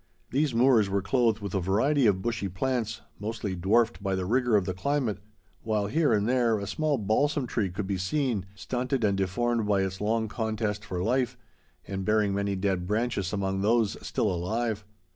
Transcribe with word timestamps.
These 0.31 0.55
moors 0.55 0.89
were 0.89 1.03
clothed 1.03 1.41
with 1.41 1.53
a 1.53 1.59
variety 1.59 2.07
of 2.07 2.23
bushy 2.23 2.47
plants, 2.47 3.01
mostly 3.19 3.55
dwarfed 3.55 4.01
by 4.01 4.15
the 4.15 4.25
rigor 4.25 4.55
of 4.55 4.65
the 4.65 4.73
climate, 4.73 5.19
while 5.61 5.85
here 5.85 6.11
and 6.11 6.27
there 6.27 6.57
a 6.57 6.65
small 6.65 6.97
balsam 6.97 7.45
tree 7.45 7.69
could 7.69 7.85
be 7.85 7.99
seen, 7.99 8.47
stunted 8.55 9.03
and 9.03 9.15
deformed 9.15 9.67
by 9.67 9.83
its 9.83 10.01
long 10.01 10.27
contest 10.27 10.83
for 10.83 11.03
life, 11.03 11.37
and 11.85 12.03
bearing 12.03 12.33
many 12.33 12.55
dead 12.55 12.87
branches 12.87 13.31
among 13.31 13.61
those 13.61 13.95
still 14.01 14.31
alive. 14.33 14.83